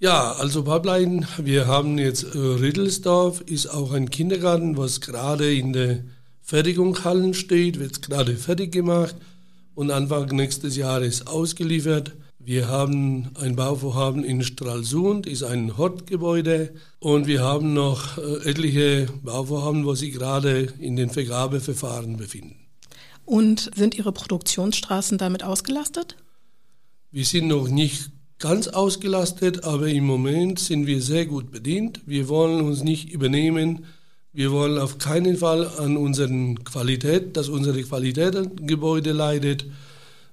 Ja, 0.00 0.32
also 0.32 0.62
Pipeline, 0.62 1.26
wir 1.38 1.66
haben 1.66 1.98
jetzt 1.98 2.22
äh, 2.22 2.38
Riddelsdorf, 2.38 3.40
ist 3.42 3.66
auch 3.66 3.92
ein 3.92 4.10
Kindergarten, 4.10 4.76
was 4.76 5.00
gerade 5.00 5.52
in 5.52 5.72
der 5.72 6.04
Fertigungshallen 6.40 7.34
steht, 7.34 7.78
wird 7.78 8.02
gerade 8.02 8.36
fertig 8.36 8.72
gemacht 8.72 9.16
und 9.74 9.90
Anfang 9.90 10.26
nächstes 10.28 10.76
Jahres 10.76 11.26
ausgeliefert. 11.26 12.12
Wir 12.38 12.68
haben 12.68 13.30
ein 13.34 13.56
Bauvorhaben 13.56 14.24
in 14.24 14.42
Stralsund, 14.42 15.26
ist 15.26 15.42
ein 15.42 15.76
Hortgebäude 15.76 16.72
und 17.00 17.26
wir 17.26 17.42
haben 17.42 17.74
noch 17.74 18.16
äh, 18.16 18.48
etliche 18.48 19.08
Bauvorhaben, 19.22 19.84
wo 19.84 19.94
sich 19.94 20.12
gerade 20.12 20.72
in 20.78 20.96
den 20.96 21.10
Vergabeverfahren 21.10 22.16
befinden. 22.16 22.56
Und 23.24 23.70
sind 23.74 23.98
Ihre 23.98 24.12
Produktionsstraßen 24.12 25.18
damit 25.18 25.42
ausgelastet? 25.42 26.16
Wir 27.10 27.24
sind 27.24 27.48
noch 27.48 27.68
nicht 27.68 28.10
ganz 28.38 28.68
ausgelastet, 28.68 29.64
aber 29.64 29.88
im 29.88 30.04
Moment 30.04 30.58
sind 30.58 30.86
wir 30.86 31.00
sehr 31.00 31.24
gut 31.24 31.50
bedient. 31.50 32.02
Wir 32.04 32.28
wollen 32.28 32.60
uns 32.64 32.82
nicht 32.82 33.10
übernehmen. 33.10 33.86
Wir 34.32 34.52
wollen 34.52 34.78
auf 34.78 34.98
keinen 34.98 35.38
Fall 35.38 35.66
an 35.78 35.96
unserer 35.96 36.54
Qualität, 36.64 37.36
dass 37.36 37.48
unsere 37.48 37.82
Qualität 37.82 38.36
am 38.36 38.54
Gebäude 38.66 39.12
leidet. 39.12 39.64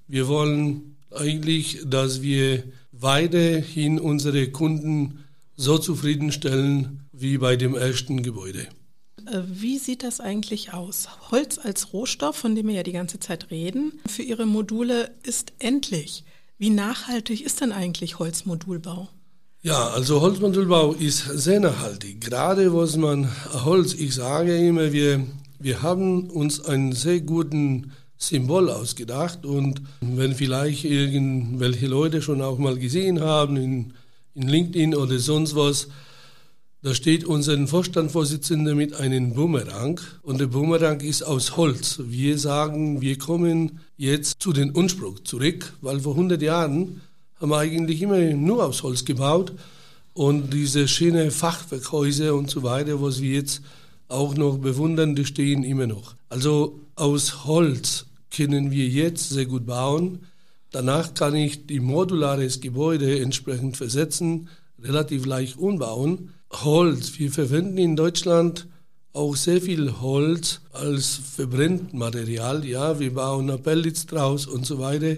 Wir 0.07 0.27
wollen 0.27 0.97
eigentlich, 1.11 1.79
dass 1.85 2.21
wir 2.21 2.63
weiterhin 2.91 3.97
unsere 3.97 4.49
Kunden 4.49 5.23
so 5.55 5.77
zufriedenstellen 5.77 7.07
wie 7.13 7.37
bei 7.37 7.55
dem 7.55 7.73
ersten 7.73 8.21
Gebäude. 8.21 8.67
Äh, 9.25 9.41
wie 9.47 9.77
sieht 9.77 10.03
das 10.03 10.19
eigentlich 10.19 10.73
aus? 10.73 11.07
Holz 11.31 11.57
als 11.57 11.93
Rohstoff, 11.93 12.35
von 12.35 12.53
dem 12.53 12.67
wir 12.67 12.75
ja 12.75 12.83
die 12.83 12.91
ganze 12.91 13.19
Zeit 13.19 13.49
reden, 13.49 13.93
für 14.07 14.23
Ihre 14.23 14.45
Module 14.45 15.11
ist 15.23 15.53
endlich. 15.59 16.25
Wie 16.57 16.69
nachhaltig 16.69 17.45
ist 17.45 17.59
denn 17.59 17.73
eigentlich 17.73 18.17
Holzmodulbau? 18.17 19.09
Ja, 19.61 19.89
also 19.89 20.21
Holzmodulbau 20.21 20.93
ist 20.93 21.25
sehr 21.25 21.59
nachhaltig. 21.59 22.21
Gerade 22.21 22.73
was 22.73 22.95
man 22.95 23.29
Holz, 23.65 23.93
ich 23.93 24.15
sage 24.15 24.55
immer, 24.57 24.93
wir, 24.93 25.25
wir 25.59 25.81
haben 25.81 26.29
uns 26.29 26.63
einen 26.63 26.93
sehr 26.93 27.19
guten 27.19 27.91
Symbol 28.17 28.69
ausgedacht 28.69 29.45
und 29.45 29.81
wenn 29.99 30.33
vielleicht 30.33 30.85
irgendwelche 30.85 31.87
Leute 31.87 32.21
schon 32.21 32.41
auch 32.41 32.57
mal 32.57 32.77
gesehen 32.77 33.19
haben 33.19 33.57
in, 33.57 33.93
in 34.33 34.47
LinkedIn 34.47 34.95
oder 34.95 35.19
sonst 35.19 35.55
was, 35.55 35.89
da 36.85 36.93
steht 36.93 37.25
unser 37.25 37.65
Vorstandsvorsitzender 37.65 38.75
mit 38.75 38.93
einem 38.93 39.33
Bumerang 39.33 39.99
und 40.21 40.39
der 40.39 40.45
Bumerang 40.45 40.99
ist 40.99 41.23
aus 41.23 41.57
Holz. 41.57 41.99
Wir 42.05 42.37
sagen, 42.37 43.01
wir 43.01 43.17
kommen 43.17 43.79
jetzt 43.97 44.39
zu 44.39 44.53
den 44.53 44.69
Unspruch 44.69 45.17
zurück, 45.21 45.73
weil 45.81 45.99
vor 46.01 46.13
100 46.13 46.39
Jahren 46.43 47.01
haben 47.41 47.49
wir 47.49 47.57
eigentlich 47.57 48.03
immer 48.03 48.19
nur 48.19 48.63
aus 48.63 48.83
Holz 48.83 49.03
gebaut 49.03 49.53
und 50.13 50.53
diese 50.53 50.87
schönen 50.87 51.31
Fachwerkhäuser 51.31 52.35
und 52.35 52.51
so 52.51 52.61
weiter, 52.61 53.01
was 53.01 53.19
wir 53.19 53.33
jetzt 53.33 53.63
auch 54.07 54.35
noch 54.35 54.59
bewundern, 54.59 55.15
die 55.15 55.25
stehen 55.25 55.63
immer 55.63 55.87
noch. 55.87 56.13
Also 56.29 56.81
aus 56.93 57.45
Holz 57.45 58.05
können 58.29 58.69
wir 58.69 58.87
jetzt 58.87 59.29
sehr 59.29 59.47
gut 59.47 59.65
bauen. 59.65 60.19
Danach 60.69 61.15
kann 61.15 61.33
ich 61.33 61.65
die 61.65 61.79
modulares 61.79 62.61
Gebäude 62.61 63.21
entsprechend 63.21 63.75
versetzen, 63.75 64.49
relativ 64.81 65.25
leicht 65.25 65.57
umbauen 65.57 66.31
Holz. 66.51 67.17
Wir 67.19 67.31
verwenden 67.31 67.77
in 67.77 67.95
Deutschland 67.95 68.67
auch 69.13 69.35
sehr 69.35 69.61
viel 69.61 69.99
Holz 70.01 70.61
als 70.73 71.15
Verbrennmaterial. 71.35 72.65
Ja, 72.65 72.99
wir 72.99 73.13
bauen 73.13 73.61
Pellets 73.61 74.05
draus 74.05 74.45
und 74.45 74.65
so 74.65 74.79
weiter. 74.79 75.17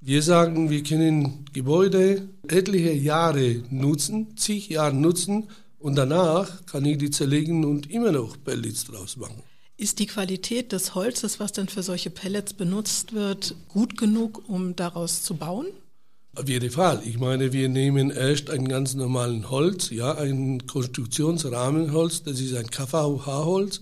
Wir 0.00 0.22
sagen, 0.22 0.70
wir 0.70 0.82
können 0.82 1.44
Gebäude 1.52 2.28
etliche 2.48 2.92
Jahre 2.92 3.62
nutzen, 3.70 4.36
zig 4.36 4.68
Jahre 4.68 4.94
nutzen 4.94 5.48
und 5.78 5.96
danach 5.96 6.66
kann 6.66 6.84
ich 6.84 6.98
die 6.98 7.10
zerlegen 7.10 7.64
und 7.64 7.90
immer 7.90 8.12
noch 8.12 8.36
Pellets 8.42 8.84
draus 8.84 9.16
machen. 9.16 9.42
Ist 9.76 9.98
die 9.98 10.06
Qualität 10.06 10.72
des 10.72 10.94
Holzes, 10.94 11.38
was 11.38 11.52
dann 11.52 11.68
für 11.68 11.82
solche 11.82 12.10
Pellets 12.10 12.54
benutzt 12.54 13.12
wird, 13.12 13.54
gut 13.68 13.98
genug, 13.98 14.48
um 14.48 14.74
daraus 14.74 15.22
zu 15.22 15.34
bauen? 15.34 15.66
Auf 16.36 16.50
jeden 16.50 16.70
Fall. 16.70 17.00
Ich 17.06 17.18
meine, 17.18 17.54
wir 17.54 17.70
nehmen 17.70 18.10
erst 18.10 18.50
einen 18.50 18.68
ganz 18.68 18.92
normalen 18.92 19.50
Holz, 19.50 19.88
ja, 19.88 20.16
ein 20.16 20.66
Konstruktionsrahmenholz, 20.66 22.24
das 22.24 22.40
ist 22.40 22.54
ein 22.54 22.70
KVH-Holz, 22.70 23.80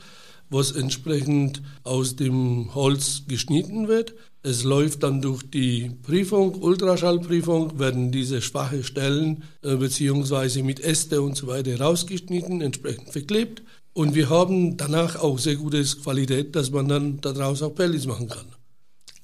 was 0.50 0.70
entsprechend 0.70 1.62
aus 1.82 2.14
dem 2.14 2.72
Holz 2.72 3.22
geschnitten 3.26 3.88
wird. 3.88 4.14
Es 4.44 4.62
läuft 4.62 5.02
dann 5.02 5.20
durch 5.20 5.42
die 5.50 5.90
Prüfung, 6.04 6.54
Ultraschallprüfung, 6.62 7.80
werden 7.80 8.12
diese 8.12 8.40
schwache 8.40 8.84
Stellen 8.84 9.42
äh, 9.62 9.74
beziehungsweise 9.74 10.62
mit 10.62 10.78
Äste 10.78 11.22
und 11.22 11.36
so 11.36 11.48
weiter 11.48 11.80
rausgeschnitten, 11.80 12.60
entsprechend 12.60 13.10
verklebt. 13.10 13.64
Und 13.94 14.14
wir 14.14 14.30
haben 14.30 14.76
danach 14.76 15.16
auch 15.16 15.40
sehr 15.40 15.56
gute 15.56 15.82
Qualität, 15.82 16.54
dass 16.54 16.70
man 16.70 16.86
dann 16.86 17.20
daraus 17.20 17.62
auch 17.62 17.74
Pellets 17.74 18.06
machen 18.06 18.28
kann. 18.28 18.46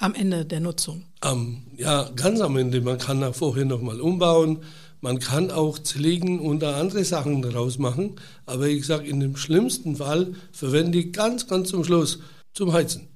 Am 0.03 0.15
Ende 0.15 0.45
der 0.45 0.61
Nutzung? 0.61 1.05
Um, 1.25 1.63
ja, 1.77 2.11
ganz 2.17 2.41
am 2.41 2.57
Ende. 2.57 2.81
Man 2.81 2.99
kann 2.99 3.21
nach 3.21 3.35
vorher 3.35 3.65
nochmal 3.65 4.01
umbauen. 4.01 4.61
Man 5.01 5.19
kann 5.19 5.51
auch 5.51 5.79
zerlegen 5.79 6.41
und 6.41 6.63
andere 6.63 7.05
Sachen 7.05 7.43
daraus 7.43 7.79
machen. 7.79 8.17
Aber 8.47 8.69
ich 8.69 8.87
sage, 8.87 9.07
in 9.07 9.21
dem 9.21 9.37
schlimmsten 9.37 9.97
Fall 9.97 10.35
verwende 10.53 10.99
ich 10.99 11.13
ganz, 11.13 11.47
ganz 11.47 11.71
zum 11.71 11.85
Schluss 11.85 12.21
zum 12.53 12.73
Heizen. 12.73 13.09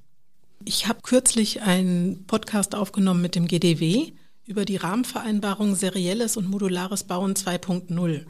Ich 0.63 0.87
habe 0.87 1.01
kürzlich 1.03 1.61
einen 1.61 2.25
Podcast 2.25 2.73
aufgenommen 2.73 3.21
mit 3.21 3.35
dem 3.35 3.47
GDW 3.47 4.13
über 4.45 4.65
die 4.65 4.77
Rahmenvereinbarung 4.77 5.75
Serielles 5.75 6.37
und 6.37 6.49
Modulares 6.49 7.03
Bauen 7.03 7.33
2.0. 7.33 8.25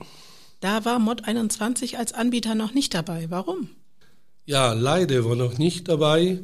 Da 0.59 0.85
war 0.85 0.99
Mod 0.99 1.25
21 1.25 1.97
als 1.97 2.13
Anbieter 2.13 2.55
noch 2.55 2.73
nicht 2.73 2.93
dabei. 2.93 3.27
Warum? 3.29 3.69
Ja, 4.45 4.73
leider 4.73 5.25
war 5.25 5.35
noch 5.35 5.57
nicht 5.57 5.87
dabei. 5.87 6.39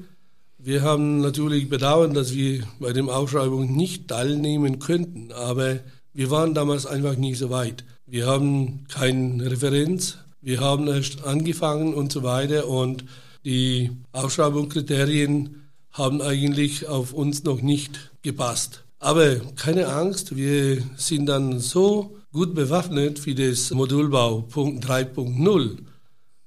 Wir 0.64 0.84
haben 0.84 1.22
natürlich 1.22 1.70
bedauert, 1.70 2.16
dass 2.16 2.36
wir 2.36 2.64
bei 2.80 2.94
den 2.94 3.10
Ausschreibungen 3.10 3.76
nicht 3.76 4.10
teilnehmen 4.10 4.78
könnten, 4.78 5.32
aber 5.32 5.80
wir 6.14 6.30
waren 6.30 6.54
damals 6.54 6.86
einfach 6.86 7.16
nicht 7.16 7.40
so 7.40 7.50
weit. 7.50 7.84
Wir 8.06 8.28
haben 8.28 8.86
keine 8.88 9.50
Referenz, 9.50 10.20
wir 10.40 10.60
haben 10.60 10.88
erst 10.88 11.24
angefangen 11.24 11.96
und 11.96 12.12
so 12.12 12.22
weiter 12.22 12.68
und 12.68 13.06
die 13.44 13.90
Ausschreibungskriterien 14.12 15.64
haben 15.94 16.22
eigentlich 16.22 16.88
auf 16.88 17.12
uns 17.12 17.44
noch 17.44 17.64
nicht 17.64 18.12
gepasst. 18.22 18.84
Aber 19.00 19.38
keine 19.56 19.88
Angst, 19.88 20.36
wir 20.36 20.84
sind 20.96 21.26
dann 21.26 21.60
so 21.60 22.18
gut 22.32 22.54
bewaffnet 22.54 23.18
für 23.18 23.34
das 23.34 23.72
Modulbau 23.72 24.48
3.0 24.54 25.78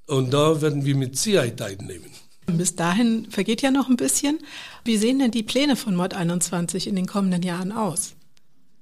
und 0.06 0.32
da 0.32 0.62
werden 0.62 0.84
wir 0.84 0.94
mit 0.94 1.18
Sicherheit 1.18 1.56
teilnehmen. 1.56 2.12
Bis 2.46 2.76
dahin 2.76 3.26
vergeht 3.30 3.62
ja 3.62 3.70
noch 3.70 3.88
ein 3.88 3.96
bisschen. 3.96 4.38
Wie 4.84 4.96
sehen 4.96 5.18
denn 5.18 5.30
die 5.30 5.42
Pläne 5.42 5.76
von 5.76 5.96
Mod 5.96 6.14
21 6.14 6.86
in 6.86 6.96
den 6.96 7.06
kommenden 7.06 7.42
Jahren 7.42 7.72
aus? 7.72 8.14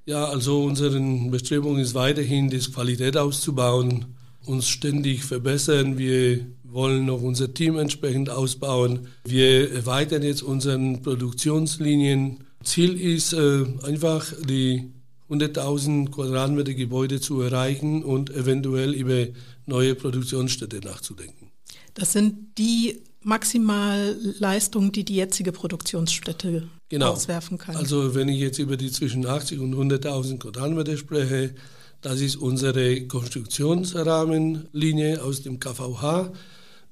Ja, 0.04 0.24
also 0.24 0.64
unsere 0.64 0.98
Bestrebung 1.30 1.78
ist 1.78 1.94
weiterhin, 1.94 2.50
die 2.50 2.58
Qualität 2.58 3.16
auszubauen, 3.16 4.06
uns 4.44 4.68
ständig 4.68 5.24
verbessern. 5.24 5.96
Wir 5.96 6.44
wollen 6.64 7.06
noch 7.06 7.22
unser 7.22 7.54
Team 7.54 7.78
entsprechend 7.78 8.28
ausbauen. 8.28 9.06
Wir 9.24 9.72
erweitern 9.72 10.22
jetzt 10.22 10.42
unsere 10.42 10.78
Produktionslinien. 10.98 12.44
Ziel 12.64 13.00
ist 13.00 13.32
äh, 13.32 13.64
einfach, 13.84 14.32
die 14.44 14.90
100.000 15.30 16.10
Quadratmeter 16.10 16.74
Gebäude 16.74 17.20
zu 17.20 17.40
erreichen 17.40 18.02
und 18.02 18.30
eventuell 18.30 18.94
über 18.94 19.28
neue 19.66 19.94
Produktionsstätte 19.94 20.80
nachzudenken. 20.80 21.50
Das 21.94 22.12
sind 22.12 22.58
die 22.58 22.98
Maximalleistung, 23.24 24.92
die 24.92 25.04
die 25.04 25.16
jetzige 25.16 25.50
Produktionsstätte 25.52 26.68
genau. 26.88 27.12
auswerfen 27.12 27.58
kann. 27.58 27.76
Also 27.76 28.14
wenn 28.14 28.28
ich 28.28 28.38
jetzt 28.38 28.58
über 28.58 28.76
die 28.76 28.90
zwischen 28.90 29.26
80 29.26 29.60
und 29.60 29.74
100.000 29.74 30.38
Quadratmeter 30.38 30.96
spreche, 30.96 31.54
das 32.00 32.20
ist 32.20 32.36
unsere 32.36 33.06
Konstruktionsrahmenlinie 33.06 35.22
aus 35.22 35.42
dem 35.42 35.60
KVH. 35.60 36.32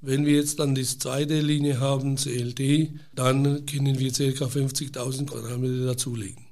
Wenn 0.02 0.24
wir 0.24 0.34
jetzt 0.34 0.60
dann 0.60 0.74
die 0.74 0.84
zweite 0.84 1.40
Linie 1.40 1.80
haben, 1.80 2.16
CLT, 2.16 2.90
dann 3.14 3.66
können 3.66 3.98
wir 3.98 4.12
ca. 4.12 4.46
50.000 4.46 5.26
Quadratmeter 5.26 5.84
dazulegen. 5.86 6.46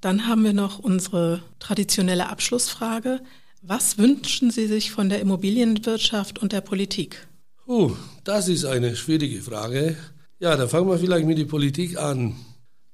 Dann 0.00 0.26
haben 0.26 0.44
wir 0.44 0.52
noch 0.52 0.78
unsere 0.78 1.42
traditionelle 1.58 2.28
Abschlussfrage. 2.28 3.20
Was 3.62 3.98
wünschen 3.98 4.52
Sie 4.52 4.66
sich 4.66 4.92
von 4.92 5.08
der 5.08 5.20
Immobilienwirtschaft 5.20 6.38
und 6.38 6.52
der 6.52 6.60
Politik? 6.60 7.26
Uh, 7.68 7.96
das 8.22 8.46
ist 8.46 8.64
eine 8.64 8.94
schwierige 8.94 9.42
Frage. 9.42 9.96
Ja, 10.38 10.56
da 10.56 10.68
fangen 10.68 10.88
wir 10.88 10.98
vielleicht 10.98 11.26
mit 11.26 11.36
der 11.36 11.46
Politik 11.46 11.98
an. 11.98 12.36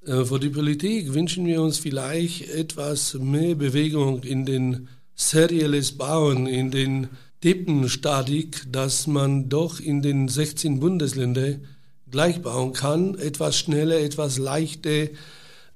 Äh, 0.07 0.25
für 0.25 0.41
die 0.41 0.49
Politik 0.49 1.13
wünschen 1.13 1.45
wir 1.45 1.61
uns 1.61 1.77
vielleicht 1.77 2.49
etwas 2.49 3.13
mehr 3.15 3.55
Bewegung 3.55 4.23
in 4.23 4.47
den 4.47 4.89
serielles 5.15 5.99
Bauen, 5.99 6.47
in 6.47 6.71
den 6.71 7.09
Deppenstatik, 7.45 8.65
dass 8.73 9.07
man 9.07 9.51
doch 9.51 9.79
in 9.79 10.01
den 10.01 10.29
16 10.29 10.81
Bundesländern 10.81 11.67
gleich 12.11 12.41
bauen 12.41 12.73
kann, 12.73 13.15
etwas 13.17 13.59
schneller, 13.59 14.01
etwas 14.01 14.39
leichter, 14.39 15.09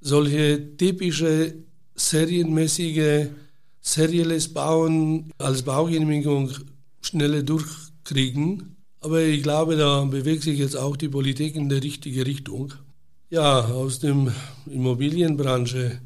solche 0.01 0.75
typische 0.79 1.53
serienmäßige 1.97 3.27
serielles 3.83 4.55
Bauen 4.55 5.33
als 5.37 5.65
Baugenehmigung 5.65 6.51
schneller 7.03 7.43
durchkriegen. 7.43 8.76
Aber 9.01 9.23
ich 9.23 9.43
glaube, 9.43 9.77
da 9.77 10.05
bewegt 10.05 10.43
sich 10.43 10.59
jetzt 10.59 10.77
auch 10.77 10.97
die 10.97 11.09
Politik 11.09 11.55
in 11.57 11.69
die 11.69 11.77
richtige 11.77 12.27
Richtung. 12.27 12.75
Ja, 13.31 13.65
aus 13.67 13.99
der 13.99 14.15
Immobilienbranche. 14.67 16.01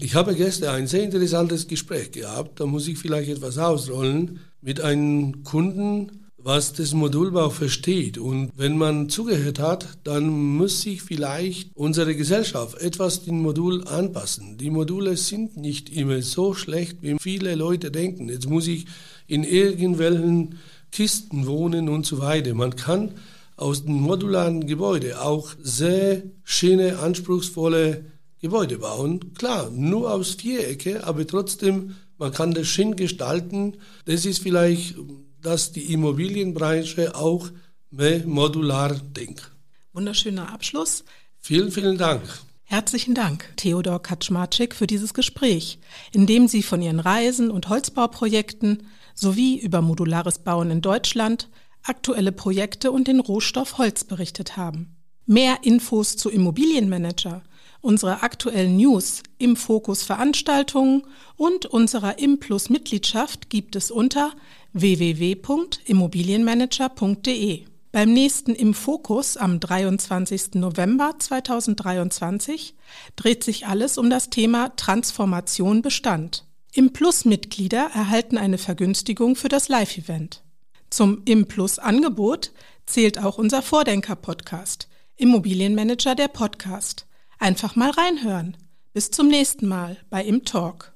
Ich 0.00 0.14
habe 0.14 0.34
gestern 0.34 0.74
ein 0.74 0.86
sehr 0.86 1.04
interessantes 1.04 1.68
Gespräch 1.68 2.10
gehabt. 2.10 2.58
Da 2.58 2.66
muss 2.66 2.88
ich 2.88 2.98
vielleicht 2.98 3.30
etwas 3.30 3.58
ausrollen 3.58 4.40
mit 4.60 4.80
einem 4.80 5.44
Kunden, 5.44 6.22
was 6.44 6.72
das 6.72 6.92
Modulbau 6.94 7.50
versteht. 7.50 8.18
Und 8.18 8.50
wenn 8.56 8.76
man 8.76 9.08
zugehört 9.08 9.60
hat, 9.60 9.98
dann 10.04 10.28
muss 10.28 10.80
sich 10.80 11.02
vielleicht 11.02 11.70
unsere 11.74 12.16
Gesellschaft 12.16 12.78
etwas 12.80 13.24
dem 13.24 13.40
Modul 13.40 13.86
anpassen. 13.86 14.58
Die 14.58 14.70
Module 14.70 15.16
sind 15.16 15.56
nicht 15.56 15.90
immer 15.90 16.22
so 16.22 16.54
schlecht, 16.54 16.98
wie 17.00 17.16
viele 17.20 17.54
Leute 17.54 17.90
denken. 17.90 18.28
Jetzt 18.28 18.48
muss 18.48 18.66
ich 18.66 18.86
in 19.28 19.44
irgendwelchen 19.44 20.56
Kisten 20.92 21.46
wohnen 21.46 21.88
und 21.88 22.06
so 22.06 22.20
weiter. 22.20 22.54
Man 22.54 22.76
kann 22.76 23.14
aus 23.56 23.84
dem 23.84 24.00
modularen 24.00 24.66
Gebäude 24.66 25.20
auch 25.22 25.54
sehr 25.60 26.22
schöne, 26.44 26.98
anspruchsvolle 26.98 28.04
Gebäude 28.40 28.78
bauen. 28.78 29.34
Klar, 29.34 29.70
nur 29.70 30.12
aus 30.12 30.34
Vierecke, 30.34 31.04
aber 31.04 31.26
trotzdem, 31.26 31.96
man 32.18 32.32
kann 32.32 32.54
das 32.54 32.66
schön 32.66 32.96
gestalten. 32.96 33.78
Das 34.04 34.26
ist 34.26 34.42
vielleicht, 34.42 34.96
dass 35.40 35.72
die 35.72 35.92
Immobilienbranche 35.92 37.14
auch 37.14 37.48
mehr 37.90 38.26
modular 38.26 38.94
denkt. 38.94 39.50
Wunderschöner 39.92 40.52
Abschluss. 40.52 41.04
Vielen, 41.40 41.70
vielen 41.70 41.98
Dank. 41.98 42.22
Herzlichen 42.64 43.14
Dank, 43.14 43.52
Theodor 43.56 44.00
Kaczmarczyk, 44.00 44.74
für 44.74 44.86
dieses 44.86 45.12
Gespräch, 45.12 45.78
in 46.12 46.26
dem 46.26 46.48
Sie 46.48 46.62
von 46.62 46.80
Ihren 46.80 47.00
Reisen 47.00 47.50
und 47.50 47.68
Holzbauprojekten 47.68 48.84
sowie 49.14 49.58
über 49.58 49.82
modulares 49.82 50.38
Bauen 50.38 50.70
in 50.70 50.80
Deutschland, 50.80 51.50
aktuelle 51.82 52.32
Projekte 52.32 52.90
und 52.92 53.08
den 53.08 53.20
Rohstoff 53.20 53.76
Holz 53.78 54.04
berichtet 54.04 54.56
haben. 54.56 54.96
Mehr 55.26 55.58
Infos 55.62 56.16
zu 56.16 56.30
Immobilienmanager, 56.30 57.42
unsere 57.80 58.22
aktuellen 58.22 58.76
News, 58.76 59.22
im 59.38 59.56
Fokus 59.56 60.02
Veranstaltungen 60.02 61.04
und 61.36 61.66
unserer 61.66 62.18
Implus 62.18 62.70
Mitgliedschaft 62.70 63.50
gibt 63.50 63.76
es 63.76 63.90
unter 63.90 64.32
www.immobilienmanager.de. 64.72 67.66
Beim 67.92 68.14
nächsten 68.14 68.54
Im 68.54 68.72
Fokus 68.72 69.36
am 69.36 69.60
23. 69.60 70.54
November 70.54 71.16
2023 71.18 72.74
dreht 73.16 73.44
sich 73.44 73.66
alles 73.66 73.98
um 73.98 74.08
das 74.08 74.30
Thema 74.30 74.74
Transformation 74.76 75.82
Bestand. 75.82 76.46
Im 76.74 76.94
Plus-Mitglieder 76.94 77.90
erhalten 77.92 78.38
eine 78.38 78.56
Vergünstigung 78.56 79.36
für 79.36 79.50
das 79.50 79.68
Live-Event. 79.68 80.42
Zum 80.88 81.20
Im 81.26 81.46
Plus-Angebot 81.46 82.50
zählt 82.86 83.18
auch 83.22 83.36
unser 83.36 83.60
Vordenker-Podcast, 83.60 84.88
Immobilienmanager 85.16 86.14
der 86.14 86.28
Podcast. 86.28 87.06
Einfach 87.38 87.76
mal 87.76 87.90
reinhören. 87.90 88.56
Bis 88.94 89.10
zum 89.10 89.28
nächsten 89.28 89.68
Mal 89.68 89.98
bei 90.08 90.24
Im 90.24 90.46
Talk. 90.46 90.94